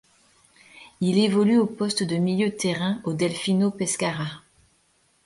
Il 0.99 1.19
évolue 1.19 1.59
au 1.59 1.67
poste 1.67 2.01
de 2.01 2.15
milieu 2.15 2.49
de 2.49 2.55
terrain 2.55 2.99
au 3.03 3.13
Delfino 3.13 3.69
Pescara. 3.69 4.41